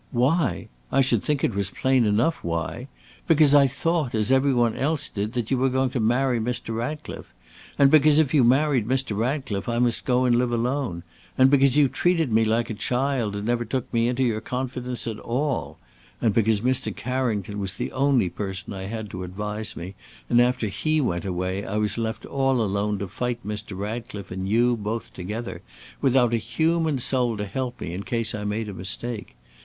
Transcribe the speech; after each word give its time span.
"Why? 0.11 0.67
I 0.91 1.01
should 1.01 1.21
think 1.21 1.43
it 1.43 1.53
was 1.53 1.69
plain 1.69 2.05
enough 2.05 2.43
why! 2.43 2.87
Because 3.27 3.53
I 3.53 3.67
thought, 3.67 4.15
as 4.15 4.31
every 4.31 4.51
one 4.51 4.75
else 4.75 5.07
did, 5.07 5.33
that 5.33 5.51
you 5.51 5.59
were 5.59 5.69
going 5.69 5.91
to 5.91 5.99
marry 5.99 6.39
Mr. 6.39 6.75
Ratcliffe; 6.75 7.31
and 7.77 7.91
because 7.91 8.17
if 8.17 8.33
you 8.33 8.43
married 8.43 8.87
Mr. 8.87 9.15
Ratcliffe, 9.15 9.69
I 9.69 9.77
must 9.77 10.03
go 10.03 10.25
and 10.25 10.33
live 10.33 10.51
alone; 10.51 11.03
and 11.37 11.51
because 11.51 11.77
you 11.77 11.87
treated 11.87 12.31
me 12.31 12.43
like 12.45 12.71
a 12.71 12.73
child, 12.73 13.35
and 13.35 13.45
never 13.45 13.63
took 13.63 13.93
me 13.93 14.07
into 14.07 14.23
your 14.23 14.41
confidence 14.41 15.05
at 15.05 15.19
all; 15.19 15.77
and 16.19 16.33
because 16.33 16.61
Mr. 16.61 16.95
Carrington 16.95 17.59
was 17.59 17.75
the 17.75 17.91
only 17.91 18.27
person 18.31 18.73
I 18.73 18.85
had 18.87 19.07
to 19.11 19.21
advise 19.21 19.75
me, 19.75 19.93
and 20.31 20.41
after 20.41 20.65
he 20.65 20.99
went 20.99 21.25
away, 21.25 21.63
I 21.63 21.77
was 21.77 21.99
left 21.99 22.25
all 22.25 22.59
alone 22.59 22.97
to 22.97 23.07
fight 23.07 23.45
Mr. 23.45 23.77
Ratcliffe 23.77 24.31
and 24.31 24.49
you 24.49 24.75
both 24.75 25.13
together, 25.13 25.61
without 26.01 26.33
a 26.33 26.37
human 26.37 26.97
soul 26.97 27.37
to 27.37 27.45
help 27.45 27.79
me 27.79 27.93
in 27.93 28.01
case 28.01 28.33
I 28.33 28.43
made 28.45 28.67
a 28.67 28.73
mistake. 28.73 29.35